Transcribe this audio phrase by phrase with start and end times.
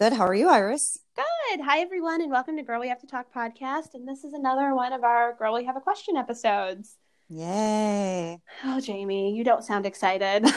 [0.00, 0.12] Good.
[0.14, 0.98] How are you, Iris?
[1.14, 1.60] Good.
[1.60, 3.92] Hi, everyone, and welcome to Girl We Have to Talk podcast.
[3.94, 6.96] And this is another one of our Girl We Have a Question episodes.
[7.28, 8.40] Yay.
[8.64, 10.46] Oh, Jamie, you don't sound excited.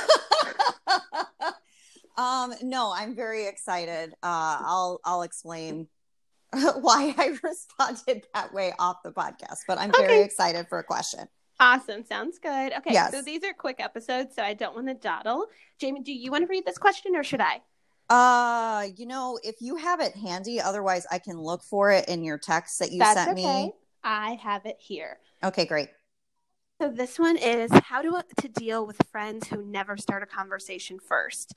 [2.18, 4.14] um, no, I'm very excited.
[4.23, 5.87] Uh, I'll I'll explain
[6.54, 11.28] why I responded that way off the podcast, but I'm very excited for a question.
[11.60, 12.05] awesome.
[12.05, 12.71] Sounds good.
[12.78, 13.11] Okay, Yes.
[13.11, 15.46] so these are quick episodes, so I don't want to dawdle.
[15.79, 17.61] Jamie, do you want to read this question or should I?
[18.10, 22.24] Uh, you know, if you have it handy, otherwise I can look for it in
[22.24, 23.66] your text that you That's sent okay.
[23.66, 23.74] me.
[24.04, 25.20] I have it here.
[25.43, 25.89] Okay, great.
[26.82, 31.00] So this one is how to to deal with friends who never start a conversation
[31.00, 31.54] first.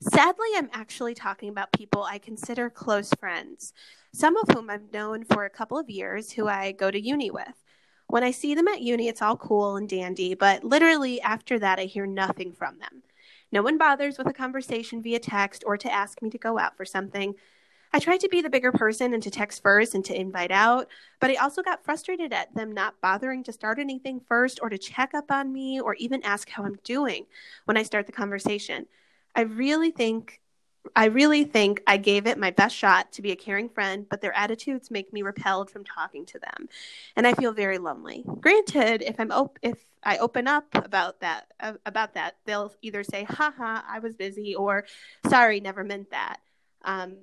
[0.00, 3.72] Sadly, I'm actually talking about people I consider close friends,
[4.12, 7.30] some of whom I've known for a couple of years who I go to uni
[7.30, 7.64] with.
[8.06, 11.80] When I see them at uni, it's all cool and dandy, but literally after that,
[11.80, 13.02] I hear nothing from them.
[13.50, 16.76] No one bothers with a conversation via text or to ask me to go out
[16.76, 17.34] for something.
[17.92, 20.88] I tried to be the bigger person and to text first and to invite out,
[21.20, 24.76] but I also got frustrated at them not bothering to start anything first or to
[24.76, 27.26] check up on me or even ask how I'm doing
[27.64, 28.86] when I start the conversation.
[29.34, 30.40] I really think
[30.96, 34.20] I really think I gave it my best shot to be a caring friend, but
[34.20, 36.68] their attitudes make me repelled from talking to them,
[37.14, 38.24] and I feel very lonely.
[38.40, 43.04] Granted, if I'm op- if I open up about that uh, about that, they'll either
[43.04, 44.86] say "haha, I was busy" or
[45.28, 46.38] "sorry, never meant that."
[46.84, 47.16] Um,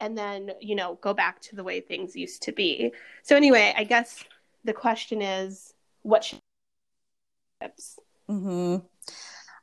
[0.00, 3.72] and then you know go back to the way things used to be so anyway
[3.78, 4.24] i guess
[4.64, 6.38] the question is what should
[7.62, 8.76] tips hmm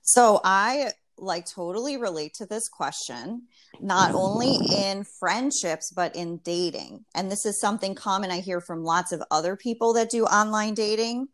[0.02, 3.44] So I like totally relate to this question,
[3.80, 7.06] not only in friendships, but in dating.
[7.16, 10.74] And this is something common I hear from lots of other people that do online
[10.74, 11.28] dating.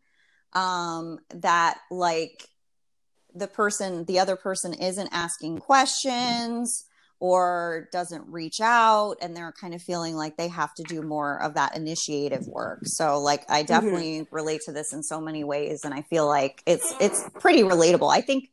[0.52, 2.48] Um, that like
[3.34, 6.86] the person, the other person isn't asking questions
[7.20, 11.40] or doesn't reach out and they're kind of feeling like they have to do more
[11.42, 12.80] of that initiative work.
[12.84, 16.62] So like I definitely relate to this in so many ways and I feel like
[16.66, 18.10] it's it's pretty relatable.
[18.10, 18.48] I think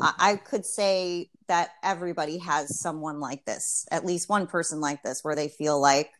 [0.00, 5.02] I I could say that everybody has someone like this, at least one person like
[5.02, 6.10] this where they feel like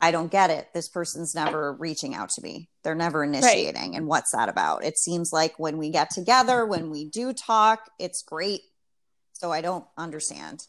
[0.00, 0.68] I don't get it.
[0.74, 2.68] This person's never reaching out to me.
[2.82, 3.96] They're never initiating.
[3.96, 4.84] And what's that about?
[4.84, 8.60] It seems like when we get together, when we do talk, it's great.
[9.32, 10.66] So I don't understand.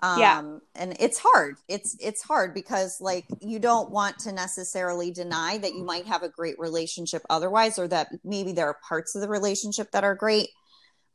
[0.00, 0.42] Um, Yeah.
[0.76, 1.56] and it's hard.
[1.66, 6.22] It's it's hard because like you don't want to necessarily deny that you might have
[6.22, 10.14] a great relationship otherwise, or that maybe there are parts of the relationship that are
[10.14, 10.50] great.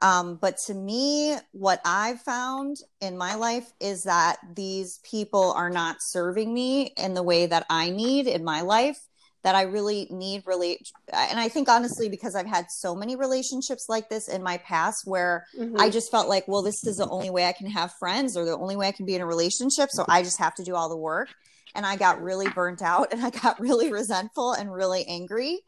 [0.01, 5.69] Um, but to me, what I've found in my life is that these people are
[5.69, 8.97] not serving me in the way that I need in my life,
[9.43, 10.89] that I really need relate.
[11.13, 15.03] And I think honestly, because I've had so many relationships like this in my past
[15.05, 15.79] where Mhm.
[15.79, 18.45] I just felt like, well, this is the only way I can have friends or
[18.45, 19.89] the only way I can be in a relationship.
[19.91, 21.29] So I just have to do all the work.
[21.75, 25.61] And I got really burnt out and I got really resentful and really angry.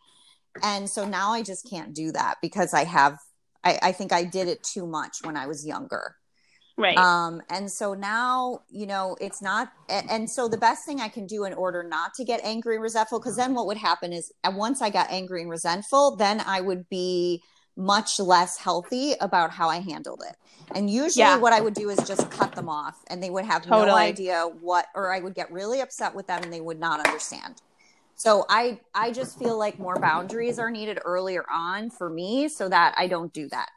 [0.62, 3.18] And so now I just can't do that because I have,
[3.66, 6.16] I, I think I did it too much when I was younger.
[6.78, 11.02] right Um, and so now, you know, it's not, and, and so the best thing
[11.02, 13.78] I can do in order not to get angry and resentful, because then what would
[13.78, 17.44] happen is uh, once I got angry and resentful, then I would be
[17.78, 20.36] much less healthy about how I handled it.
[20.74, 21.38] And usually Yeah.
[21.38, 24.46] what I would do is just cut them off and they would have no idea
[24.62, 27.62] what, or I would get really upset with them and they would not understand.
[28.16, 32.70] So I, I just feel like more boundaries are needed earlier on for me so
[32.70, 33.70] that I don't do that.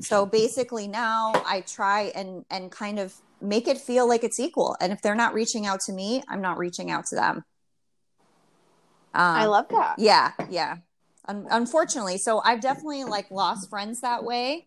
[0.00, 4.76] So basically now I try and and kind of make it feel like it's equal.
[4.80, 7.44] And if they're not reaching out to me, I'm not reaching out to them.
[9.14, 10.78] Um, i love that yeah, yeah.
[11.26, 14.66] Un- unfortunately, so I've definitely like lost friends that way,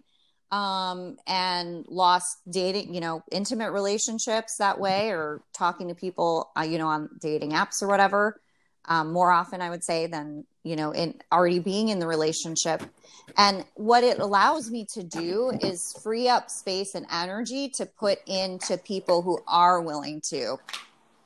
[0.51, 6.63] um, and lost dating, you know, intimate relationships that way, or talking to people, uh,
[6.63, 8.39] you know, on dating apps or whatever.
[8.87, 12.83] Um, more often, I would say, than you know, in already being in the relationship.
[13.37, 18.19] And what it allows me to do is free up space and energy to put
[18.27, 20.57] into people who are willing to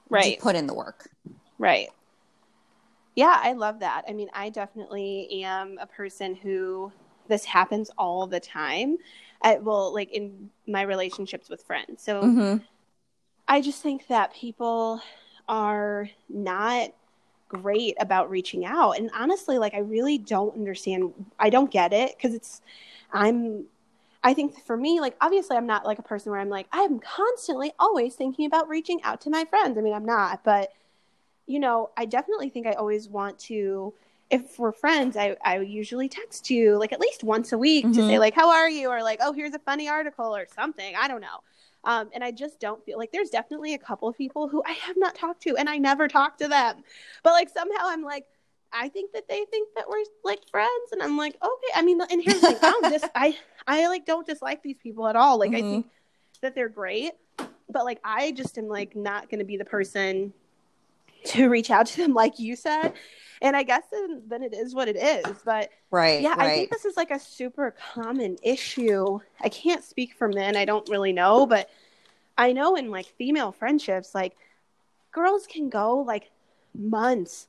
[0.10, 1.10] right to put in the work.
[1.58, 1.90] Right.
[3.16, 4.04] Yeah, I love that.
[4.08, 6.92] I mean, I definitely am a person who
[7.28, 8.98] this happens all the time.
[9.42, 12.04] I, well, like in my relationships with friends.
[12.04, 12.58] So Mm-hmm.
[13.48, 15.02] I just think that people
[15.50, 16.94] are not
[17.52, 18.94] great about reaching out.
[18.98, 21.14] And honestly, like I really don't understand.
[21.40, 22.62] I don't get it because it's,
[23.12, 23.66] I'm,
[24.24, 27.00] I think for me, like obviously I'm not like a person where I'm like, I'm
[27.00, 29.78] constantly always thinking about reaching out to my friends.
[29.78, 30.72] I mean, I'm not, but
[31.48, 33.94] you know, I definitely think I always want to.
[34.30, 38.02] If we're friends, I, I usually text you like at least once a week to
[38.02, 38.08] Mhm.
[38.08, 38.90] say like, how are you?
[38.90, 40.96] Or like, oh, here's a funny article or something.
[40.96, 41.42] I don't know.
[41.84, 44.74] Um, and I just don't feel like there's definitely a couple of people who I
[44.74, 46.84] have not talked to and I never talk to them.
[47.24, 48.26] But like somehow I'm like,
[48.74, 51.74] I think that they think that we're like friends, and I'm like, okay.
[51.76, 53.38] I mean, and here's the thing: I don't dis- I
[53.68, 55.38] I like don't dislike these people at all.
[55.38, 55.68] Like, mm-hmm.
[55.68, 55.86] I think
[56.42, 60.34] that they're great, but like, I just am like not going to be the person
[61.26, 62.94] to reach out to them, like you said.
[63.42, 65.38] And I guess then, then it is what it is.
[65.44, 66.40] But right, yeah, right.
[66.42, 69.20] I think this is like a super common issue.
[69.42, 71.70] I can't speak for men; I don't really know, but
[72.38, 74.36] I know in like female friendships, like
[75.12, 76.30] girls can go like
[76.76, 77.48] months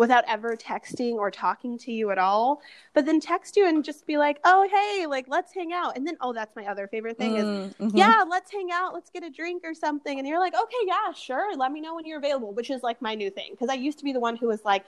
[0.00, 2.62] without ever texting or talking to you at all.
[2.94, 5.94] But then text you and just be like, oh, hey, like, let's hang out.
[5.94, 7.94] And then, oh, that's my other favorite thing is, mm, mm-hmm.
[7.98, 8.94] yeah, let's hang out.
[8.94, 10.18] Let's get a drink or something.
[10.18, 11.54] And you're like, okay, yeah, sure.
[11.54, 13.54] Let me know when you're available, which is like my new thing.
[13.58, 14.86] Cause I used to be the one who was like,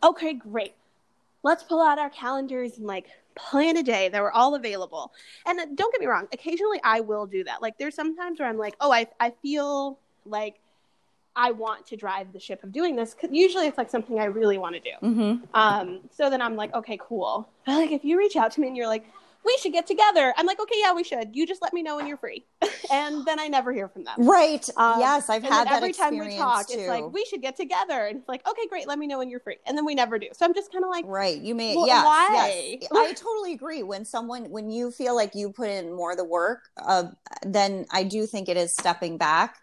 [0.00, 0.74] okay, great.
[1.42, 5.12] Let's pull out our calendars and like plan a day that we're all available.
[5.44, 7.62] And uh, don't get me wrong, occasionally I will do that.
[7.62, 10.60] Like there's sometimes where I'm like, oh, I, I feel like
[11.34, 13.14] I want to drive the ship of doing this.
[13.14, 15.06] Cause usually it's like something I really want to do.
[15.06, 15.44] Mm-hmm.
[15.54, 17.48] Um, so then I'm like, okay, cool.
[17.66, 19.04] But like if you reach out to me and you're like,
[19.44, 20.32] we should get together.
[20.36, 21.34] I'm like, okay, yeah, we should.
[21.34, 22.44] You just let me know when you're free,
[22.92, 24.14] and then I never hear from them.
[24.18, 24.68] Right?
[24.76, 26.68] Um, yes, I've had that every time we talk.
[26.68, 26.78] Too.
[26.78, 29.28] It's like we should get together, and it's like, okay, great, let me know when
[29.28, 30.28] you're free, and then we never do.
[30.32, 31.38] So I'm just kind of like, right?
[31.38, 32.78] You may, well, yes, why?
[32.80, 32.88] Yes.
[32.94, 33.82] I totally agree.
[33.82, 37.04] When someone, when you feel like you put in more of the work, uh,
[37.44, 39.56] then I do think it is stepping back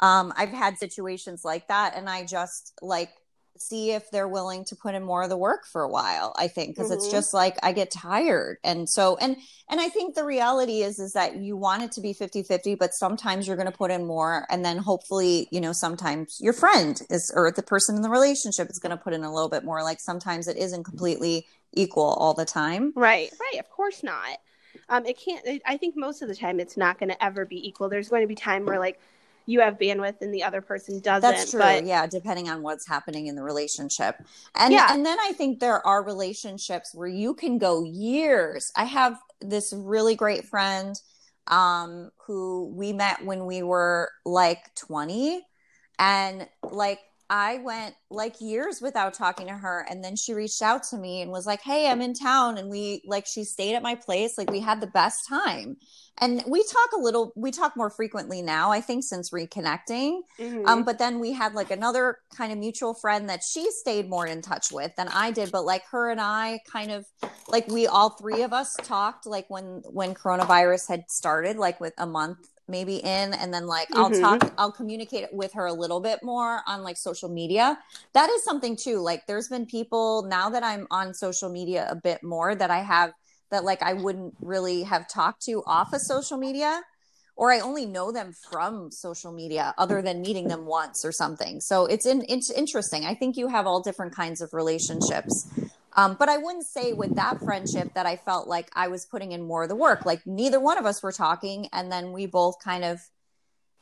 [0.00, 3.10] um, I've had situations like that, and I just like
[3.60, 6.48] see if they're willing to put in more of the work for a while i
[6.48, 6.98] think because mm-hmm.
[6.98, 8.58] it's just like i get tired.
[8.64, 9.36] And so and
[9.68, 12.74] and i think the reality is is that you want it to be 50 50
[12.74, 16.52] but sometimes you're going to put in more and then hopefully you know sometimes your
[16.52, 19.48] friend is or the person in the relationship is going to put in a little
[19.48, 19.82] bit more.
[19.82, 22.92] Like sometimes it isn't completely equal all the time.
[22.94, 24.38] Right right of course not.
[24.88, 27.66] Um it can't i think most of the time it's not going to ever be
[27.66, 27.88] equal.
[27.88, 29.00] There's going to be time where like
[29.48, 31.22] you have bandwidth and the other person doesn't.
[31.22, 31.60] That's true.
[31.60, 31.86] But...
[31.86, 34.16] yeah, depending on what's happening in the relationship.
[34.54, 34.92] And yeah.
[34.92, 38.70] and then I think there are relationships where you can go years.
[38.76, 40.94] I have this really great friend
[41.46, 45.40] um who we met when we were like 20
[45.98, 46.98] and like
[47.30, 49.86] I went like years without talking to her.
[49.90, 52.56] And then she reached out to me and was like, Hey, I'm in town.
[52.56, 54.38] And we like, she stayed at my place.
[54.38, 55.76] Like, we had the best time.
[56.20, 60.20] And we talk a little, we talk more frequently now, I think, since reconnecting.
[60.38, 60.66] Mm-hmm.
[60.66, 64.26] Um, but then we had like another kind of mutual friend that she stayed more
[64.26, 65.52] in touch with than I did.
[65.52, 67.06] But like her and I kind of
[67.46, 71.94] like we all three of us talked like when when coronavirus had started, like with
[71.98, 74.24] a month maybe in and then like mm-hmm.
[74.24, 77.78] I'll talk I'll communicate with her a little bit more on like social media.
[78.12, 78.98] That is something too.
[78.98, 82.78] Like there's been people now that I'm on social media a bit more that I
[82.78, 83.12] have
[83.50, 86.82] that like I wouldn't really have talked to off of social media
[87.38, 91.60] or I only know them from social media other than meeting them once or something.
[91.60, 93.04] So it's in, it's interesting.
[93.04, 95.48] I think you have all different kinds of relationships.
[95.94, 99.32] Um, but I wouldn't say with that friendship that I felt like I was putting
[99.32, 100.04] in more of the work.
[100.04, 103.00] Like neither one of us were talking, and then we both kind of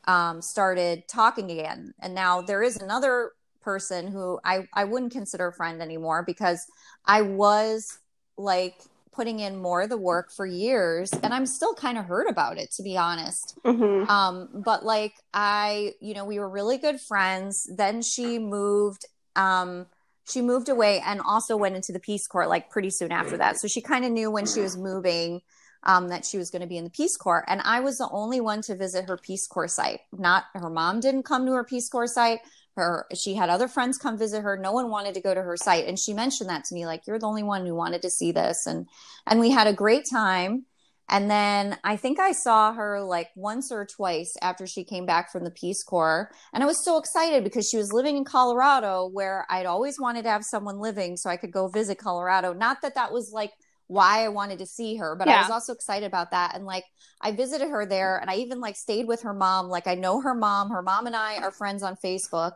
[0.07, 1.95] um, started talking again.
[2.01, 6.65] And now there is another person who I I wouldn't consider a friend anymore because
[7.05, 7.99] I was
[8.39, 8.77] like
[9.17, 12.59] putting in more of the work for years and i'm still kind of hurt about
[12.59, 14.09] it to be honest mm-hmm.
[14.11, 19.87] um, but like i you know we were really good friends then she moved um,
[20.29, 23.59] she moved away and also went into the Peace Corps like pretty soon after that.
[23.59, 25.41] So she kind of knew when she was moving
[25.85, 27.45] um, that she was going to be in the Peace Corps.
[27.47, 30.01] And I was the only one to visit her Peace Corps site.
[30.13, 32.41] Not her mom didn't come to her Peace Corps site.
[32.75, 34.59] Her she had other friends come visit her.
[34.59, 37.07] No one wanted to go to her site, and she mentioned that to me, like
[37.07, 38.67] you're the only one who wanted to see this.
[38.67, 38.87] And
[39.27, 40.67] and we had a great time.
[41.09, 45.31] And then I think I saw her like once or twice after she came back
[45.31, 46.31] from the Peace Corps.
[46.53, 50.25] And I was so excited because she was living in Colorado where I'd always wanted
[50.25, 52.53] to have someone living so I could go visit Colorado.
[52.53, 53.53] Not that that was like
[53.87, 55.39] why I wanted to see her, but yeah.
[55.39, 56.57] I was also excited about that.
[56.57, 56.85] And like
[57.21, 59.69] I visited her there and I even like stayed with her mom.
[59.69, 60.71] Like I know her mom.
[60.71, 62.55] Her mom and I are friends on Facebook.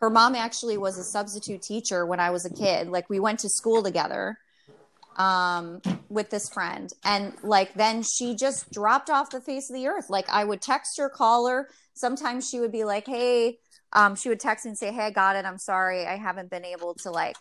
[0.00, 2.88] Her mom actually was a substitute teacher when I was a kid.
[2.88, 4.38] Like we went to school together
[5.16, 6.92] um, with this friend.
[7.04, 10.10] And like then she just dropped off the face of the earth.
[10.10, 11.68] Like I would text her, call her.
[11.94, 13.58] Sometimes she would be like, hey,
[13.92, 15.44] um, she would text and say, hey, I got it.
[15.44, 16.06] I'm sorry.
[16.06, 17.36] I haven't been able to like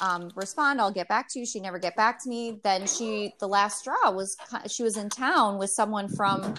[0.00, 0.80] um, respond.
[0.80, 1.46] I'll get back to you.
[1.46, 2.60] She never get back to me.
[2.62, 4.36] Then she, the last straw was
[4.68, 6.54] she was in town with someone from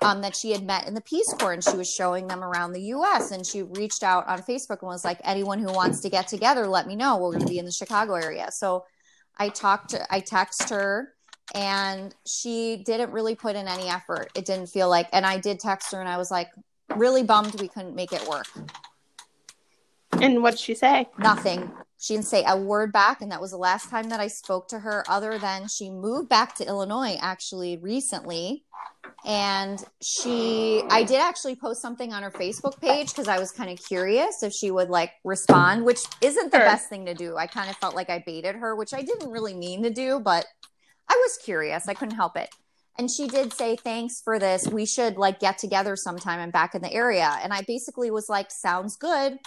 [0.00, 2.72] um, that she had met in the Peace Corps and she was showing them around
[2.72, 3.32] the US.
[3.32, 6.66] And she reached out on Facebook and was like, anyone who wants to get together,
[6.66, 7.18] let me know.
[7.18, 8.50] We're going to be in the Chicago area.
[8.52, 8.84] So
[9.38, 11.14] I talked to, I text her
[11.54, 14.30] and she didn't really put in any effort.
[14.34, 16.50] It didn't feel like, and I did text her and I was like,
[16.96, 18.48] really bummed we couldn't make it work.
[20.12, 21.08] And what did she say?
[21.18, 21.70] Nothing.
[21.98, 23.20] She didn't say a word back.
[23.20, 26.28] And that was the last time that I spoke to her, other than she moved
[26.28, 28.64] back to Illinois actually recently.
[29.26, 33.70] And she, I did actually post something on her Facebook page because I was kind
[33.70, 36.66] of curious if she would like respond, which isn't the Sure.
[36.66, 37.36] best thing to do.
[37.36, 40.20] I kind of felt like I baited her, which I didn't really mean to do,
[40.20, 40.46] but
[41.08, 41.88] I was curious.
[41.88, 42.54] I couldn't help it.
[42.96, 44.66] And she did say, thanks for this.
[44.66, 47.38] We should like get together sometime and back in the area.
[47.42, 49.38] And I basically was like, sounds good.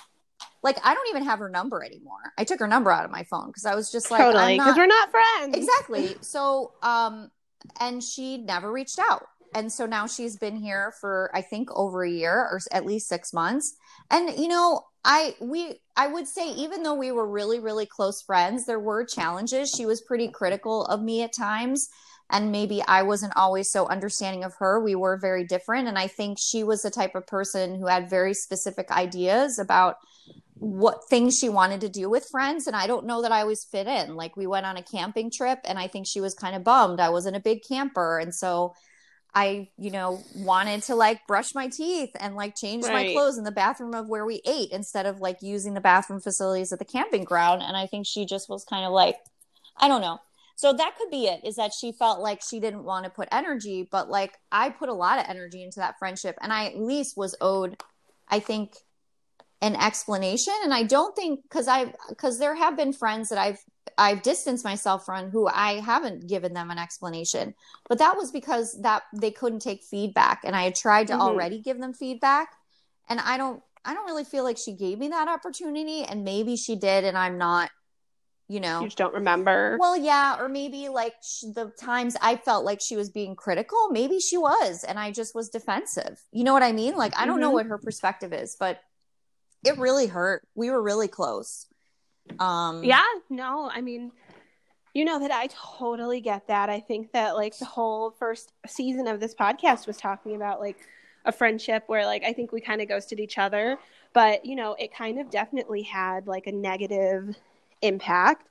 [0.64, 2.34] Like, I don't even have her number anymore.
[2.38, 4.78] I took her number out of my phone because I was just like, totally, because
[4.78, 5.56] we're not friends.
[5.56, 6.16] exactly.
[6.22, 7.30] So, um,
[7.80, 9.24] and she never reached out.
[9.54, 13.10] And so now she's been here for, I think, over a year or at least
[13.10, 13.76] six months.
[14.10, 18.22] And, you know, I, we, I would say, even though we were really, really close
[18.22, 19.70] friends, there were challenges.
[19.70, 21.90] She was pretty critical of me at times.
[22.32, 24.80] And maybe I wasn't always so understanding of her.
[24.80, 25.90] We were very different.
[25.90, 29.98] And I think she was the type of person who had very specific ideas about
[30.54, 32.68] what things she wanted to do with friends.
[32.68, 34.16] And i don't know that i always fit in.
[34.16, 37.00] Like we went on a camping trip and i think she was kind of bummed.
[37.00, 38.20] I wasn't a big camper.
[38.20, 38.74] And so
[39.34, 43.46] i you know wanted to like brush my teeth and like change my clothes in
[43.46, 46.86] the bathroom of where we ate instead of like using the bathroom facilities at the
[46.86, 47.62] camping ground.
[47.62, 49.16] And i think she just was kind of like
[49.78, 50.20] i don't know
[50.62, 53.28] so that could be it is that she felt like she didn't want to put
[53.32, 56.78] energy but like i put a lot of energy into that friendship and i at
[56.78, 57.82] least was owed
[58.30, 58.76] i think
[59.62, 60.54] an explanation.
[60.64, 63.60] And i don't think because i because there have been friends that i've
[63.98, 67.54] i've distanced myself from who i haven't given them an explanation.
[67.90, 71.22] But that was because that they couldn't take feedback and i had tried to Mhm.
[71.22, 72.50] already give them feedback
[73.10, 76.56] and i don't i don't really feel like she gave me that opportunity and maybe
[76.56, 77.70] she did and i'm not
[78.52, 79.78] you know You just don't remember.
[79.80, 83.90] well, yeah, or maybe like sh- the times I felt like she was being critical,
[83.92, 86.20] maybe she was, and I just was defensive.
[86.32, 86.96] You know what I mean?
[86.96, 87.54] Like, I don't know Mhm.
[87.54, 88.80] what her perspective is, but
[89.66, 90.42] it really hurt.
[90.56, 91.68] We were really close.
[92.40, 94.12] Um, yeah, no, I mean,
[94.94, 96.70] you know that I totally get that.
[96.70, 100.78] I think that like the whole first season of this podcast was talking about like
[101.26, 103.78] a friendship where like I think we kind of ghosted each other,
[104.14, 107.36] but you know, it kind of definitely had like a negative
[107.82, 108.48] impact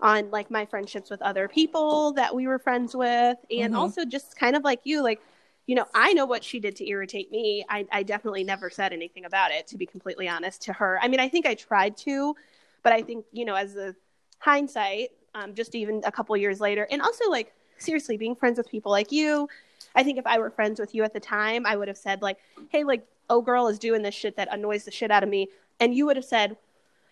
[0.00, 3.36] on like my friendships with other people that we were friends with.
[3.50, 3.78] And Mhm.
[3.78, 5.20] also just kind of like you like
[5.66, 7.64] you know i know what she did to irritate me.
[7.68, 10.98] I, I definitely never said anything about it to be completely honest to her.
[11.02, 12.34] I mean i think i tried to
[12.82, 13.94] but i think you know as a
[14.38, 18.68] hindsight um, just even a couple years later and also like seriously being friends with
[18.70, 19.48] people like you
[19.94, 22.22] i think if i were friends with you at the time i would have said
[22.22, 22.38] like
[22.70, 25.48] hey like oh girl is doing this shit that annoys the shit out of me.
[25.80, 26.56] And you would have said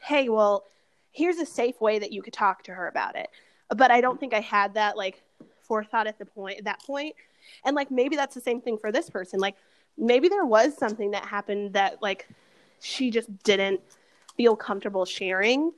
[0.01, 0.65] hey well
[1.17, 3.29] here's a safe way that you could talk to her about it.
[3.75, 5.23] But i don't think i had that like
[5.63, 7.15] forethought at the point at that point.
[7.65, 9.41] And like maybe that's the same thing for this person.
[9.41, 9.57] Like
[9.97, 12.29] maybe there was something that happened that like
[12.81, 13.81] she just didn't
[14.37, 15.73] feel comfortable sharing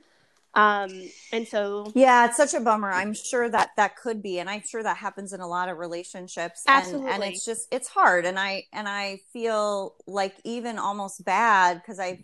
[0.55, 0.89] um
[1.31, 2.91] and so Yeah, it's such a bummer.
[2.91, 5.77] I'm sure that that could be, and I'm sure that happens in a lot of
[5.77, 6.63] relationships.
[6.67, 11.81] And, and it's just it's hard, and I and I feel like even almost bad
[11.81, 12.23] because I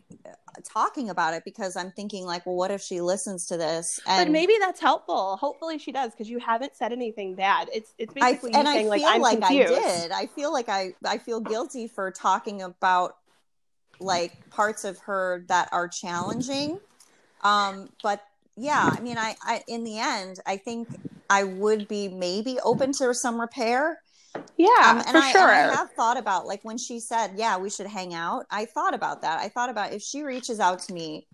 [0.63, 3.99] talking about it because I'm thinking like, well, what if she listens to this?
[4.07, 7.93] And but maybe that's helpful hopefully she does because you haven't said anything bad it's
[7.97, 10.11] it's I basically you and I feel like i'm like confused I did.
[10.11, 13.17] I feel like I I feel guilty for talking about
[13.99, 16.79] like parts of her that are challenging.
[17.45, 18.21] Um, but
[18.57, 20.89] yeah, I mean, I, I in the end, I think
[21.29, 24.01] I would be maybe open to some repair.
[24.57, 27.33] yeah Um, and for I, sure and I have thought about like when she said,
[27.37, 29.39] "Yeah, we should hang out." I thought about that.
[29.39, 31.27] I thought about if she reaches out to me,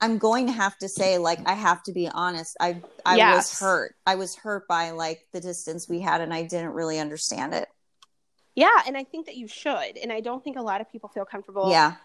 [0.00, 2.56] I'm going to have to say like I have to be honest.
[2.60, 3.96] I I was hurt.
[4.06, 7.68] I was hurt by like the distance we had, and I didn't really understand it.
[8.54, 11.08] yeah and i think that you should and i don't think a lot of people
[11.08, 11.96] feel comfortable Yeah.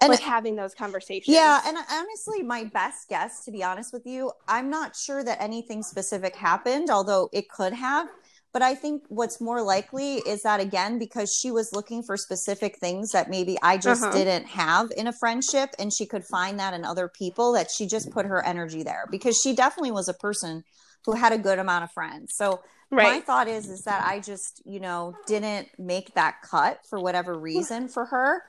[0.00, 4.06] And with having those conversations yeah, and honestly, my best guess, to be honest with
[4.06, 8.08] you, I'm not sure that anything specific happened, although it could have.
[8.52, 12.78] But I think what's more likely is that again, because she was looking for specific
[12.78, 14.12] things that maybe I just Uh-huh.
[14.12, 17.86] didn't have in a friendship, and she could find that in other people, that she
[17.86, 20.64] just put her energy there because she definitely was a person
[21.06, 22.34] who had a good amount of friends.
[22.34, 27.00] So my thought is is that I just, you know, didn't make that cut for
[27.00, 28.42] whatever reason for her.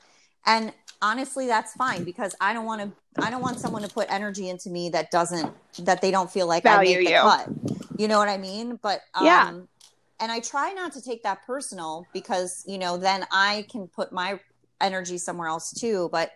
[0.45, 2.91] And honestly, that's fine because I don't want to
[3.21, 5.51] I don't want someone to put energy into me that doesn't
[5.85, 7.17] that they don't feel like I Value make the you.
[7.19, 7.49] cut.
[7.99, 8.79] You know what I mean?
[8.81, 9.51] But um Yeah.
[10.19, 14.11] and I try not to take that personal because, you know, then I can put
[14.13, 14.39] my
[14.81, 16.31] energy somewhere else too, but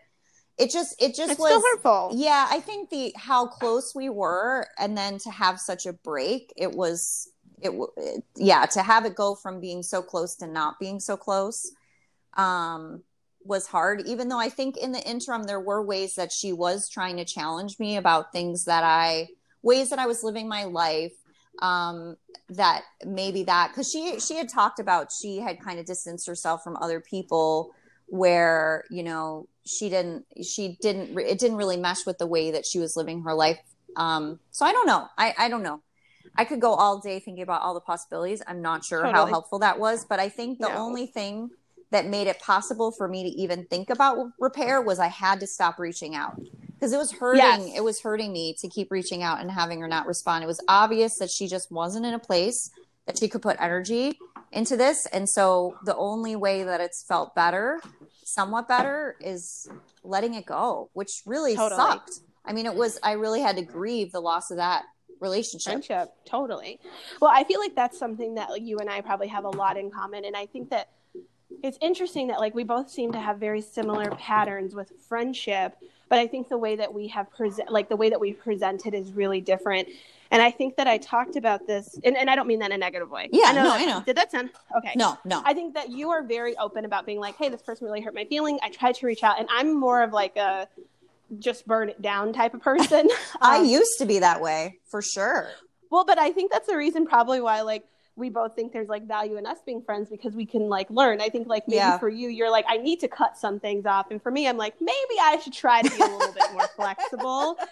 [0.57, 4.67] it just it just it's was hurtful yeah, I think the how close we were
[4.79, 7.29] and then to have such a break, it was
[7.62, 11.17] it, it yeah to have it go from being so close to not being so
[11.17, 11.71] close
[12.36, 13.01] um
[13.47, 16.89] was hard even though i think in the interim there were ways that she was
[16.89, 19.27] trying to challenge me about things that i
[19.61, 21.13] ways that i was living my life
[21.61, 22.15] um
[22.49, 26.63] that maybe that because she she had talked about she had kind of distanced herself
[26.63, 27.71] from other people
[28.07, 32.65] where you know she didn't she didn't it didn't really mesh with the way that
[32.65, 33.59] she was living her life
[33.95, 35.81] um so i don't know i i don't know
[36.35, 38.43] I could go all day thinking about all the possibilities.
[38.45, 39.13] I'm not sure totally.
[39.13, 40.75] how helpful that was, but I think the no.
[40.75, 41.49] only thing
[41.91, 45.48] that made it possible for me to even think about repair was I had to
[45.48, 46.39] stop reaching out
[46.74, 47.41] because it was hurting.
[47.41, 47.77] Yes.
[47.77, 50.44] It was hurting me to keep reaching out and having her not respond.
[50.44, 52.70] It was obvious that she just wasn't in a place
[53.06, 54.20] that she could put energy
[54.51, 55.06] into this.
[55.08, 57.79] And so the only way that it's felt better,
[58.24, 59.70] somewhat better, is
[60.03, 61.82] letting it go, which really totally.
[61.82, 62.20] sucked.
[62.46, 64.84] I mean, it was, I really had to grieve the loss of that
[65.20, 65.72] relationship.
[65.72, 66.79] Friendship, totally.
[67.22, 69.77] Well, I feel like that's something that like, you and I probably have a lot
[69.77, 70.89] in common, and I think that
[71.63, 75.75] it's interesting that like we both seem to have very similar patterns with friendship,
[76.09, 78.93] but I think the way that we have present, like the way that we presented,
[78.93, 79.87] is really different.
[80.31, 82.73] And I think that I talked about this, and, and I don't mean that in
[82.73, 83.29] a negative way.
[83.31, 84.03] Yeah, I know no, I know.
[84.05, 84.93] Did that sound okay?
[84.95, 85.41] No, no.
[85.45, 88.13] I think that you are very open about being like, hey, this person really hurt
[88.13, 88.59] my feeling.
[88.61, 90.67] I tried to reach out, and I'm more of like a
[91.39, 93.09] just burn it down type of person.
[93.41, 95.49] I um, used to be that way for sure.
[95.89, 97.85] Well, but I think that's the reason probably why like
[98.17, 101.21] we both think there's like value in us being friends because we can like learn.
[101.21, 102.00] I think like maybe yeah.
[102.00, 104.07] for you, you're like, I need to cut some things off.
[104.09, 106.67] And for me, I'm like, maybe I should try to be a little bit more
[106.75, 107.57] flexible.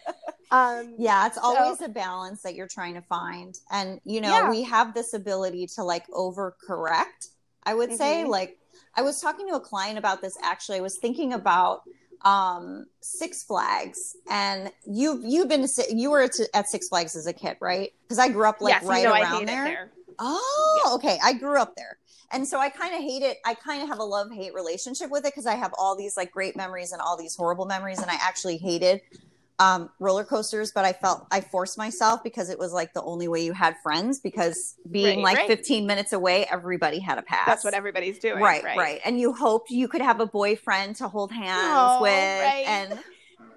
[0.52, 3.60] Um, yeah, it's always a balance that you're trying to find.
[3.72, 4.50] And, you know, yeah.
[4.50, 7.32] we have this ability to like overcorrect,
[7.64, 7.98] I would mm-hmm.
[7.98, 8.26] say.
[8.26, 8.60] Like,
[8.96, 10.78] I was talking to a client about this actually.
[10.78, 11.82] I was thinking about
[12.26, 17.34] um, Six Flags, and you've you've been to, you were at Six Flags as a
[17.34, 17.92] kid, right?
[18.04, 19.66] Because I grew up like yes, right around there.
[19.66, 19.92] there.
[20.20, 20.94] Oh, yeah.
[20.96, 21.20] okay.
[21.24, 21.98] I grew up there.
[22.32, 23.38] And so I kind of hate it.
[23.46, 26.18] I kind of have a love hate relationship with it because I have all these
[26.18, 28.00] like great memories and all these horrible memories.
[28.00, 29.02] And I actually hated
[29.60, 33.28] um, roller coasters, but I felt I forced myself because it was like the only
[33.28, 34.20] way you had friends.
[34.20, 35.48] Because being right, like right.
[35.48, 37.46] 15 minutes away, everybody had a pass.
[37.46, 38.42] That's what everybody's doing.
[38.42, 38.78] Right, right.
[38.78, 39.02] right.
[39.06, 42.12] And you hoped you could have a boyfriend to hold hands oh, with.
[42.12, 43.00] And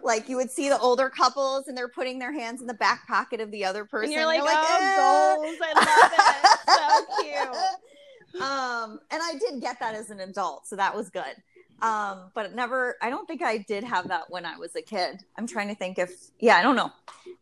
[0.03, 3.07] like you would see the older couples and they're putting their hands in the back
[3.07, 4.05] pocket of the other person.
[4.07, 5.47] And you're like, you're like oh, eh.
[5.47, 5.57] goals.
[5.63, 7.15] I love it.
[7.15, 7.53] so
[8.35, 8.43] cute.
[8.43, 11.35] Um, and I did get that as an adult, so that was good
[11.81, 15.21] um but never i don't think i did have that when i was a kid
[15.37, 16.91] i'm trying to think if yeah i don't know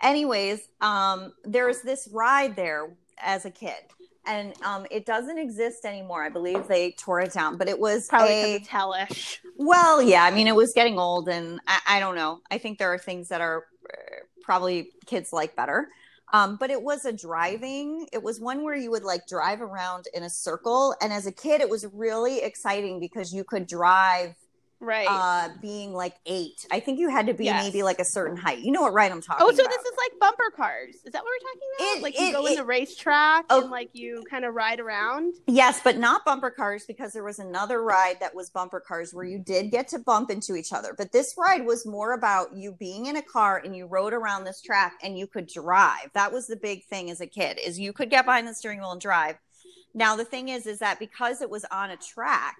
[0.02, 3.78] anyways um there's this ride there as a kid
[4.26, 6.22] and um it doesn't exist anymore.
[6.22, 9.40] I believe they tore it down but it was probably a hellish.
[9.56, 12.40] Well yeah i mean it was getting old and I, I don't know.
[12.50, 13.96] I think there are things that are uh,
[14.42, 15.88] probably kids like better.
[16.32, 20.06] Um, but it was a driving, it was one where you would like drive around
[20.12, 20.94] in a circle.
[21.00, 24.34] And as a kid, it was really exciting because you could drive
[24.80, 25.06] right.
[25.08, 26.66] uh being like eight.
[26.70, 27.64] I think you had to be yes.
[27.64, 28.60] maybe like a certain height.
[28.60, 29.52] You know what right i'm talking about.
[29.52, 29.70] oh so about.
[29.70, 30.94] this is like bumper cars.
[31.04, 31.96] Is that what we're talking about?
[31.96, 34.80] It, like you go it, in the racetrack oh, and like you kind of ride
[34.80, 35.34] around?
[35.46, 39.24] Yes but not bumper cars because there was another ride that was bumper cars where
[39.24, 40.94] you did get to bump into each other.
[40.96, 44.44] But this ride was more about you being in a car and you rode around
[44.44, 46.10] this track and you could drive.
[46.14, 48.80] That was the big thing as a kid is you could get behind the steering
[48.80, 49.36] wheel and drive.
[49.94, 52.56] Now the thing is is that because it was on a track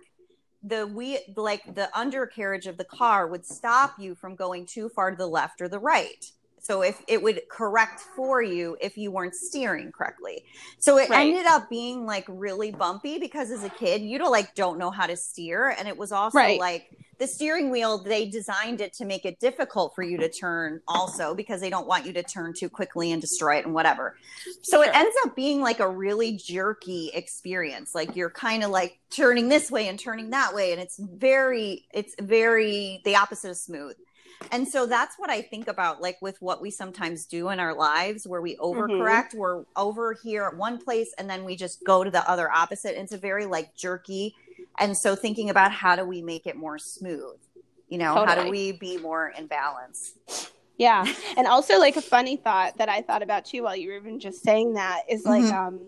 [0.67, 5.11] the we like the undercarriage of the car would stop you from going too far
[5.11, 6.33] to the left or the right
[6.67, 10.45] so if it would correct for you if you weren't steering correctly
[10.79, 11.29] so it right.
[11.29, 14.91] ended up being like really bumpy because as a kid you don't like don't know
[14.91, 16.59] how to steer and it was also right.
[16.59, 20.81] like the steering wheel they designed it to make it difficult for you to turn
[20.89, 24.17] also because they don't want you to turn too quickly and destroy it and whatever
[24.63, 24.91] so sure.
[24.91, 29.49] it ends up being like a really jerky experience like you're kind of like turning
[29.49, 33.97] this way and turning that way and it's very it's very the opposite of smooth
[34.53, 37.75] and so that's what i think about like with what we sometimes do in our
[37.75, 38.65] lives where we mm-hmm.
[38.65, 39.39] overcorrect mm-hmm.
[39.39, 42.99] we're over here at one place and then we just go to the other opposite
[43.01, 44.35] it's a very like jerky
[44.79, 47.37] and so thinking about how do we make it more smooth
[47.89, 48.37] you know totally.
[48.37, 50.15] how do we be more in balance
[50.79, 51.05] yeah
[51.37, 54.21] and also like a funny thought that i thought about too while you were even
[54.21, 55.69] just saying that is like mm-hmm.
[55.69, 55.81] um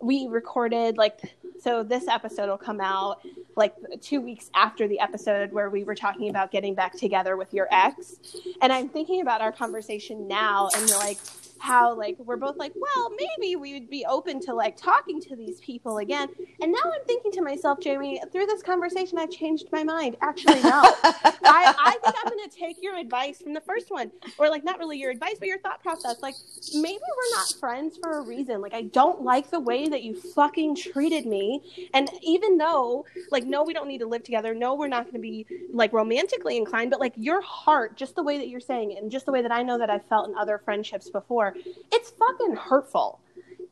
[0.00, 1.20] we recorded like
[1.60, 3.20] so this episode will come out
[3.56, 7.52] like two weeks after the episode where we were talking about getting back together with
[7.52, 8.16] your ex.
[8.62, 11.18] And i'm thinking about our conversation now and you're like
[11.60, 15.36] how like we're both like, well, maybe we would be open to like talking to
[15.36, 16.28] these people again.
[16.60, 20.16] And now I'm thinking to myself, Jamie, through this conversation, I've changed my mind.
[20.22, 20.82] Actually, no.
[21.44, 24.64] I, I think I'm going to take your advice from the first one, or like
[24.64, 26.22] not really your advice, but your thought process.
[26.22, 26.34] Like
[26.74, 28.60] maybe we're not friends for a reason.
[28.60, 31.90] Like I don't like the way that you fucking treated me.
[31.94, 34.54] And even though, like, no, we don't need to live together.
[34.54, 38.22] No, we're not going to be like romantically inclined, but like your heart, just the
[38.22, 40.28] way that you're saying it, and just the way that I know that I've felt
[40.28, 41.49] in other friendships before,
[41.92, 43.20] it's fucking hurtful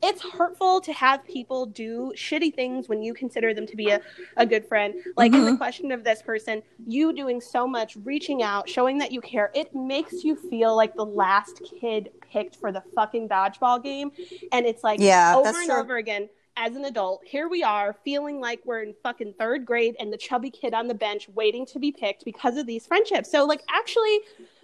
[0.03, 4.01] it's hurtful to have people do shitty things when you consider them to be a,
[4.37, 4.95] a good friend.
[5.17, 5.41] Like mm-hmm.
[5.41, 5.59] in the mm-hmm.
[5.59, 9.75] question of this person, you doing so much, reaching out, showing that you care, it
[9.75, 14.13] makes you feel like the last kid picked for the fucking dodgeball game.
[14.53, 15.77] And it's like yeah, over and true.
[15.77, 19.95] over again as an adult, here we are feeling like we're in fucking third grade
[20.01, 23.31] and the chubby kid on the bench waiting to be picked because of these friendships.
[23.31, 24.19] So, like, actually,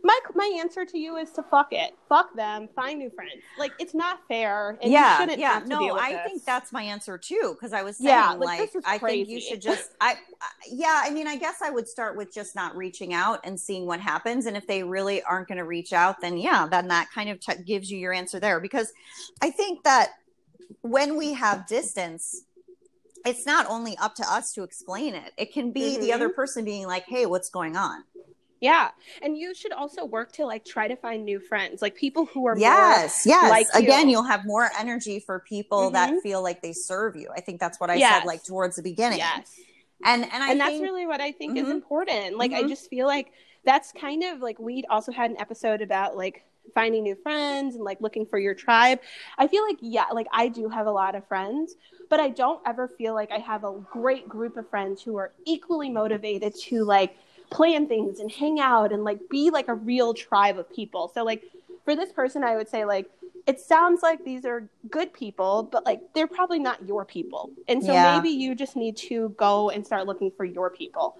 [0.05, 3.43] my my answer to you is to fuck it, fuck them, find new friends.
[3.59, 4.79] Like, it's not fair.
[4.83, 5.63] And yeah, yeah.
[5.67, 6.21] no, I this.
[6.27, 7.57] think that's my answer too.
[7.59, 11.03] Because I was saying, yeah, like, like I think you should just, I, I, yeah.
[11.03, 13.99] I mean, I guess I would start with just not reaching out and seeing what
[13.99, 14.45] happens.
[14.45, 17.41] And if they really aren't going to reach out, then yeah, then that kind of
[17.41, 18.61] t- gives you your answer there.
[18.61, 18.93] Because
[19.41, 20.11] I think that
[20.83, 22.45] when we have distance,
[23.25, 25.33] it's not only up to us to explain it.
[25.39, 26.03] It can be mm-hmm.
[26.03, 26.37] the other mm-hmm.
[26.37, 28.05] person being like, "Hey, what's going on?"
[28.65, 32.25] Yeah, and you should also work to like try to find new friends, like people
[32.25, 33.51] who are more yes, yes.
[33.51, 34.17] Like Again, you.
[34.17, 35.93] will have more energy for people mm-hmm.
[35.93, 37.29] that feel like they serve you.
[37.37, 38.23] I think that's what I yes.
[38.23, 39.19] said like towards the beginning.
[39.19, 39.55] Yes,
[40.03, 41.67] and and I and think, that's really what I think mm-hmm.
[41.67, 42.39] is important.
[42.39, 42.65] Like mm-hmm.
[42.65, 43.33] I just feel like
[43.67, 47.85] that's kind of like we also had an episode about like finding new friends and
[47.85, 48.99] like looking for your tribe.
[49.37, 51.75] I feel like, yeah, like I do have a lot of friends,
[52.09, 55.33] but I don't ever feel like I have a great group of friends who are
[55.45, 57.19] equally motivated to like
[57.51, 61.11] plan things and hang out and like be like a real tribe of people.
[61.13, 61.43] So, like,
[61.85, 63.11] for this person, I would say, like,
[63.47, 67.51] it sounds like these are good people, but like they're probably not your people.
[67.69, 68.17] And so yeah.
[68.17, 71.19] maybe you just need to go and start looking for your people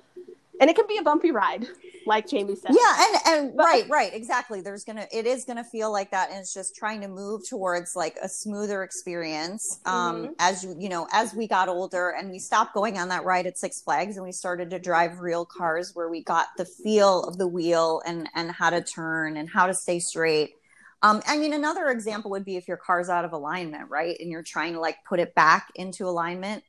[0.61, 1.67] and it can be a bumpy ride
[2.07, 5.65] like jamie said yeah and and but, right right exactly there's gonna it is gonna
[5.65, 10.17] feel like that and it's just trying to move towards like a smoother experience um
[10.17, 10.33] mm-hmm.
[10.39, 13.47] as you you know as we got older and we stopped going on that ride
[13.47, 17.25] at six flags and we started to drive real cars where we got the feel
[17.25, 20.55] of the wheel and and how to turn and how to stay straight
[21.03, 24.17] um, I mean, another example would be if your car's out of alignment, right?
[24.19, 26.65] And you're trying to like put it back into alignment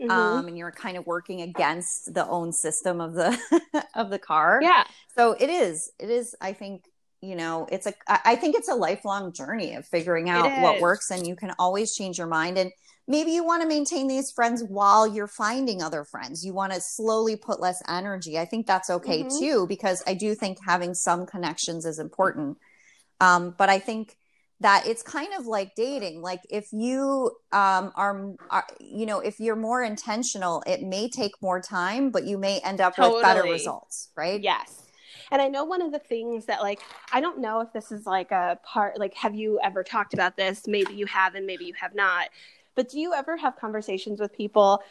[0.00, 0.10] Mm-hmm.
[0.10, 3.36] Um, and you're kind of working against the own system of the
[3.94, 4.60] of the car.
[4.62, 4.84] Yeah.
[5.16, 5.90] So it is.
[5.98, 6.36] It is.
[6.40, 6.84] I think
[7.20, 7.94] you know it's a.
[8.06, 11.96] I think it's a lifelong journey of figuring out what works, and you can always
[11.96, 12.58] change your mind.
[12.58, 12.70] And
[13.08, 16.44] maybe you want to maintain these friends while you're finding other friends.
[16.44, 18.38] You want to slowly put less energy.
[18.38, 19.38] I think that's okay mm-hmm.
[19.38, 22.58] too, because I do think having some connections is important.
[23.20, 24.17] Um, but I think
[24.60, 26.20] that it's kind of like dating.
[26.20, 31.32] Like if you um, are, are, you know if you're more intentional it may take
[31.40, 33.14] more time but you may end up totally.
[33.14, 34.40] with better results right?
[34.40, 34.84] Yes.
[35.30, 36.80] And i know one of the things that like
[37.12, 40.36] i don't know if this is like a part like have you ever talked about
[40.36, 40.66] this?
[40.66, 42.28] Maybe you have and maybe you have not.
[42.74, 44.82] But do you ever have conversations with people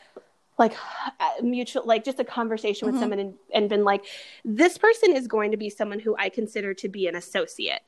[0.58, 0.74] like
[1.20, 3.04] uh, mutual like just a conversation with mm-hmm.
[3.04, 4.06] someone and, and been like
[4.44, 7.82] this person is going to be someone who i consider to be an associate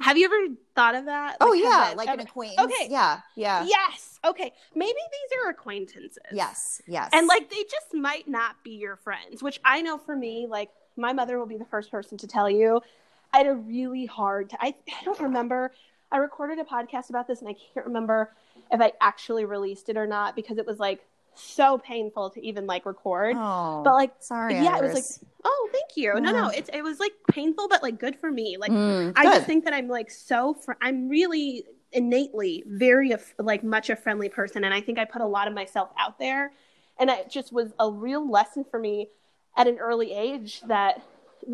[0.00, 1.36] have you ever thought of that?
[1.40, 2.72] Oh like, yeah, like an acquaintance.
[2.72, 2.88] Okay.
[2.90, 3.66] Yeah, yeah.
[3.66, 4.18] Yes.
[4.24, 4.52] Okay.
[4.74, 6.18] Maybe these are acquaintances.
[6.32, 6.80] Yes.
[6.86, 7.10] Yes.
[7.12, 10.70] And like they just might not be your friends, which I know for me, like
[10.96, 12.80] my mother will be the first person to tell you.
[13.32, 14.50] I had a really hard.
[14.50, 15.72] T- I I don't remember.
[16.10, 18.32] I recorded a podcast about this, and I can't remember
[18.72, 22.66] if I actually released it or not because it was like so painful to even
[22.66, 23.36] like record.
[23.36, 24.80] Oh, but like, sorry, yeah, Iris.
[24.80, 26.20] it was like, oh, thank you.
[26.20, 28.56] No, no, it's it was like painful, but like good for me.
[28.58, 30.54] Like, mm, I just think that I'm like so.
[30.54, 35.22] Fr- I'm really innately very like much a friendly person, and I think I put
[35.22, 36.52] a lot of myself out there,
[36.98, 39.08] and it just was a real lesson for me
[39.56, 41.02] at an early age that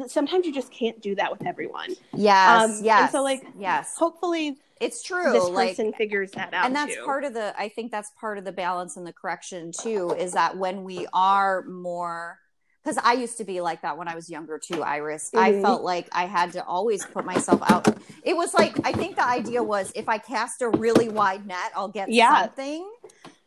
[0.06, 1.94] sometimes you just can't do that with everyone.
[2.14, 3.02] Yes, um, yes.
[3.02, 5.32] And so like, yes, hopefully it's true.
[5.32, 7.04] This person like, figures that out, and that's too.
[7.04, 7.54] part of the.
[7.58, 10.14] I think that's part of the balance and the correction too.
[10.18, 12.38] Is that when we are more
[12.84, 15.30] because I used to be like that when I was younger too, Iris.
[15.30, 15.38] Mm-hmm.
[15.38, 17.88] I felt like I had to always put myself out.
[18.22, 21.72] It was like I think the idea was if I cast a really wide net,
[21.74, 22.42] I'll get yeah.
[22.42, 22.90] something.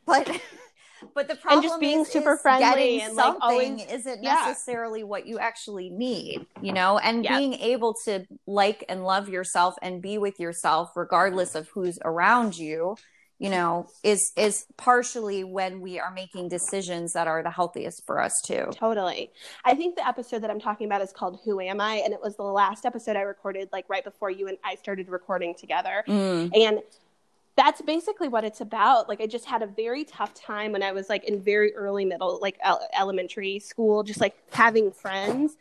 [0.06, 0.30] But
[1.14, 4.22] but the problem and just being is, super is friendly and something like always, isn't
[4.22, 5.06] necessarily yeah.
[5.06, 10.02] what you actually need, you know, and being able to like and love yourself and
[10.02, 12.96] be with yourself regardless of who's around you
[13.40, 18.20] you know is is partially when we are making decisions that are the healthiest for
[18.20, 19.32] us too Totally.
[19.64, 21.96] I think the episode that I'm talking about is called Who Am I?
[21.96, 25.10] And it was the last episode I recorded like right before you and I started
[25.10, 26.04] recording together.
[26.08, 26.52] Mm.
[26.56, 26.82] And
[27.58, 29.10] that's basically what it's about.
[29.10, 32.06] Like I just had a very tough time when I was like in very early
[32.06, 35.58] middle like el- elementary school just like having friends.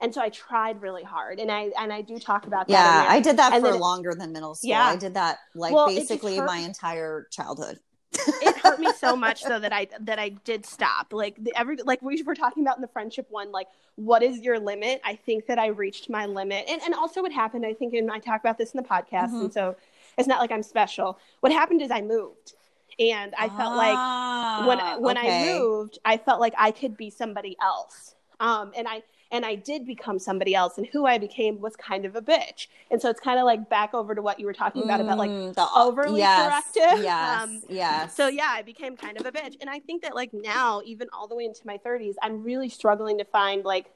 [0.00, 1.38] And so I tried really hard.
[1.40, 2.72] And I and I do talk about that.
[2.72, 4.84] yeah i did that And for then- longer than middle school Yeah.
[4.86, 7.78] i did that like Well, basically my entire childhood
[8.42, 11.12] it hurt me so much though that I that I did stop.
[11.12, 14.38] Like the, every like we were talking about in the friendship one, like what is
[14.40, 15.00] your limit?
[15.02, 17.64] I think that I reached my limit, and and also what happened.
[17.64, 19.40] I think, and I talk about this in the podcast, Mhm.
[19.44, 19.76] and so
[20.18, 21.18] it's not like I'm special.
[21.40, 22.54] What happened is I moved,
[22.98, 24.08] and I felt like
[24.54, 25.28] when Ah, when okay.
[25.30, 28.14] I moved, I felt like I could be somebody else.
[28.40, 32.04] Um, and I and I did become somebody else, and who I became was kind
[32.04, 32.66] of a bitch.
[32.90, 35.18] And so it's kind of like back over to what you were talking about about
[35.18, 36.82] like Mm, the overly yes, corrective.
[37.02, 39.56] yes Um, yes so yeah, I became kind of a bitch.
[39.60, 42.68] And I think that like now, even all the way into my 30s, I'm really
[42.68, 43.90] struggling to find like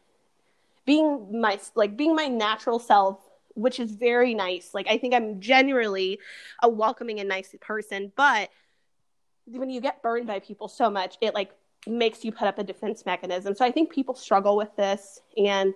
[0.84, 3.18] being my like being my natural self,
[3.56, 4.70] which is very nice.
[4.74, 6.20] Like I think I'm genuinely
[6.62, 8.50] a welcoming and nice person, but
[9.46, 11.50] when you get burned by people so much, it like
[11.86, 13.54] makes you put up a defense mechanism.
[13.54, 15.72] So I think people struggle with this and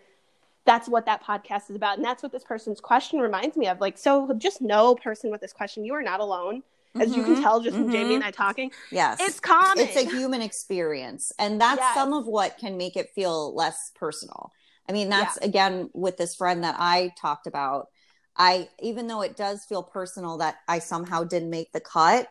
[0.66, 1.96] that's what that podcast is about.
[1.96, 3.80] And that's what this person's question reminds me of.
[3.80, 6.62] Like, so just know, person with this question, you are not alone.
[7.00, 9.78] As you can Mhm, tell just from Jamie and I talking, yes it's common.
[9.86, 11.94] it's a human experience and that's Yes.
[11.94, 14.50] some of what can make it feel less personal
[14.90, 17.86] i mean that's again with this friend that i talked about
[18.36, 22.26] i even though it does feel personal that i somehow didn't make the cut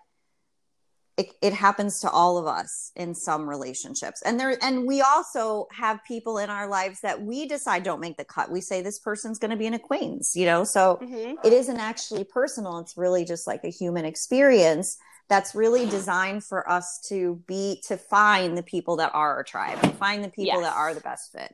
[1.17, 4.21] it, it happens to all of us in some relationships.
[4.21, 8.15] And there and we also have people in our lives that we decide don't make
[8.15, 8.49] the cut.
[8.49, 10.63] We say this person's going to be an acquaintance you know?
[10.63, 11.35] So Mhm.
[11.43, 12.79] it isn't actually personal.
[12.79, 17.97] It's really just like a human experience that's really designed for us to be to
[17.97, 20.71] find the people that are our tribe and find the people Yes.
[20.71, 21.53] that are the best fit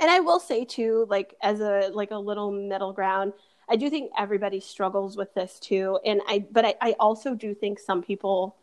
[0.00, 3.32] And I will say too, like as a like a little middle ground,
[3.68, 5.98] I do think everybody struggles with this too.
[6.04, 8.56] And I but I, I also do think some people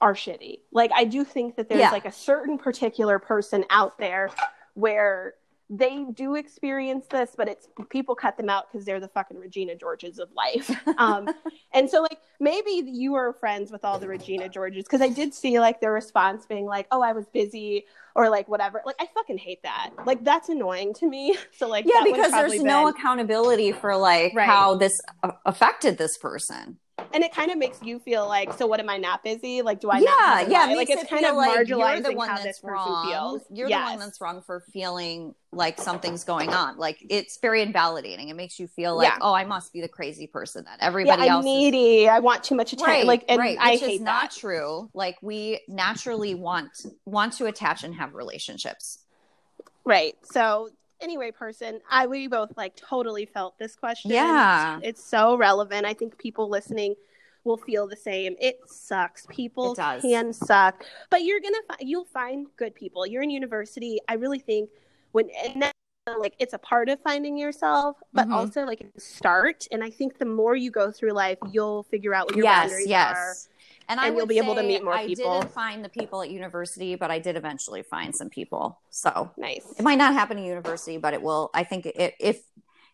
[0.00, 0.60] are shitty.
[0.72, 1.90] Like I do think that there's Yeah.
[1.90, 4.30] like a certain particular person out there
[4.74, 5.34] where
[5.70, 9.74] they do experience this, but it's people cut them out because they're the fucking Regina
[9.74, 10.70] Georges of life.
[10.98, 11.28] Um,
[11.72, 15.34] and so like maybe you were friends with all the Regina Georges because I did
[15.34, 18.82] see like their response being like, "Oh, I was busy," or like whatever.
[18.84, 19.90] Like I fucking hate that.
[20.06, 21.36] Like that's annoying to me.
[21.56, 24.46] So like yeah because there's probably no accountability for like Right.
[24.46, 25.00] how this
[25.46, 26.78] affected this person
[27.14, 29.62] and it kind of makes you feel like, so what am I not busy?
[29.62, 30.00] Like do I?
[30.00, 32.38] not yeah yeah it like it's it kind of like you're marginalizing the one how
[32.38, 33.42] that's wrong feels.
[33.50, 33.80] you're Yes.
[33.88, 38.34] the one that's wrong for feeling like something's going on like it's very invalidating it
[38.36, 39.18] makes you feel like Yeah.
[39.20, 42.08] oh i must be the crazy person that Yeah, everybody I'm else is needy.
[42.08, 42.90] I want too much attention.
[42.92, 44.36] right like, and right I which hate is not that.
[44.38, 46.70] true like we naturally want
[47.04, 48.98] want to attach and have relationships
[49.84, 50.14] Right.
[50.22, 50.70] So
[51.02, 54.10] anyway, person, I we both like totally felt this question.
[54.12, 54.78] Yeah.
[54.82, 55.84] It's so relevant.
[55.86, 56.94] I think people listening
[57.44, 58.36] will feel the same.
[58.40, 59.26] It sucks.
[59.28, 60.02] People It does.
[60.02, 63.06] can suck, but you're gonna fi- you'll find good people.
[63.06, 63.98] You're in university.
[64.08, 64.70] I really think
[65.10, 65.72] when and that,
[66.18, 68.32] like it's a part of finding yourself, but Mhm.
[68.34, 69.66] also like start.
[69.72, 72.62] And I think the more you go through life, you'll figure out what your yes
[72.70, 73.34] boundaries yes are.
[73.88, 75.40] And, I and you'll be able to meet more I people.
[75.40, 78.78] didn't find the people at university, but I did eventually find some people.
[78.90, 79.64] So Nice.
[79.78, 81.50] it might not happen at university, but it will.
[81.54, 82.42] I think it, if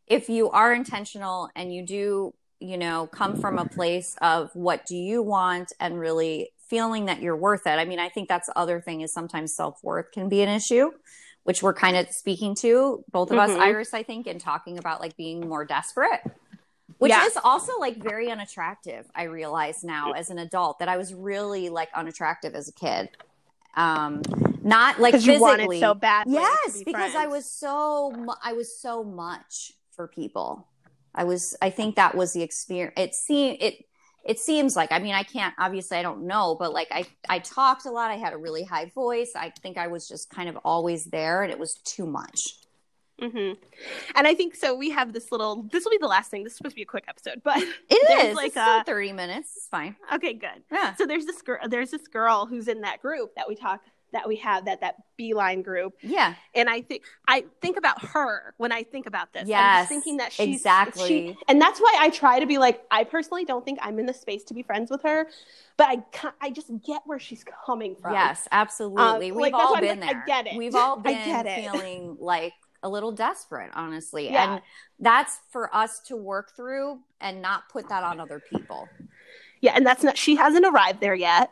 [0.06, 4.86] if you are intentional and you do, you know, come from a place of what
[4.86, 7.78] do you want and really feeling that you're worth it.
[7.78, 10.48] I mean, I think that's the other thing is sometimes self worth can be an
[10.48, 10.90] issue,
[11.44, 13.60] which we're kind of speaking to both of us, Mhm.
[13.60, 16.20] Iris, I think, and talking about like being more desperate.
[16.96, 17.26] Which Yeah.
[17.26, 19.06] is also like very unattractive.
[19.14, 23.10] I realize now as an adult that I was really like unattractive as a kid.
[23.76, 24.22] Um,
[24.62, 25.38] not like physically.
[25.38, 30.08] wanted so bad Yes, be because I was so mu- I was so much for
[30.08, 30.66] people.
[31.14, 32.94] I was I think that was the experience.
[32.96, 33.84] It seemed it
[34.24, 37.38] it seems like I mean I can't obviously I don't know, but like I I
[37.38, 38.10] talked a lot.
[38.10, 39.32] I had a really high voice.
[39.36, 42.57] I think I was just kind of always there, and it was too much.
[43.20, 43.52] Hmm
[44.14, 44.74] And I think so.
[44.76, 45.62] We have this little.
[45.72, 46.44] This will be the last thing.
[46.44, 47.58] This is supposed to be a quick episode, but
[47.90, 49.52] it is like a- thirty minutes.
[49.56, 49.96] It's fine.
[50.14, 50.62] okay, good.
[50.70, 50.94] Yeah.
[50.94, 51.58] So there's this girl.
[51.68, 54.94] There's this girl who's in that group that we talk that we have that that
[55.18, 56.32] beeline group, Yeah.
[56.54, 59.42] and I think I think about her when I think about this.
[59.42, 61.08] I'm Yes, just thinking that she's exactly.
[61.08, 62.82] she- and that's why I try to be like.
[62.90, 65.26] I personally don't think I'm in the space to be friends with her,
[65.76, 68.14] but I I just get where she's coming from.
[68.14, 69.28] Yes, absolutely.
[69.30, 70.56] Um, We've like, all I'm been like, I get it.
[70.56, 71.70] We've all I been get it.
[71.70, 74.30] feeling like a little desperate, honestly.
[74.30, 74.54] Yeah.
[74.54, 74.62] And
[75.00, 78.88] that's for us to work through and not put that on other people.
[79.60, 81.50] Yeah, and that's not she hasn't arrived there yet,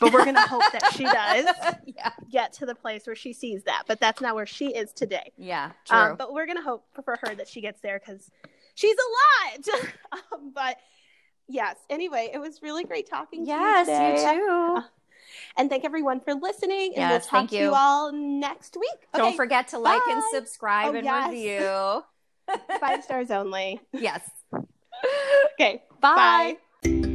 [0.00, 1.46] but we're gonna hope that she does
[1.86, 2.10] yeah.
[2.30, 3.84] get to the place where she sees that.
[3.86, 5.32] But that's not where she is today.
[5.36, 5.72] Yeah.
[5.84, 5.98] True.
[5.98, 8.30] Um, but we're gonna hope for her that she gets there because
[8.74, 9.82] she's a lot.
[10.32, 10.76] um, but
[11.48, 11.76] yes.
[11.90, 14.34] Anyway, it was really great talking yes, to you today.
[14.34, 14.82] you too.
[15.58, 16.92] And thank everyone for listening.
[16.94, 17.62] And we'll Yes, talk thank to you.
[17.64, 19.08] you all next week.
[19.12, 21.30] Don't forget to like and subscribe Oh, and yes.
[21.30, 22.02] review.
[22.80, 23.80] Five stars only.
[23.92, 24.22] yes.
[25.54, 25.82] Okay.
[26.00, 26.56] Bye.
[26.84, 27.07] Bye.